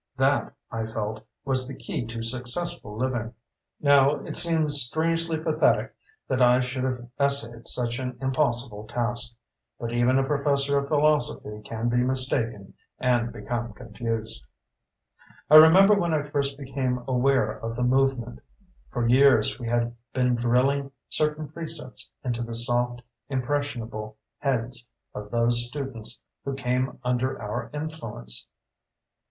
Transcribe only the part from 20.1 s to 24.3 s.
been drilling certain precepts into the soft, impressionable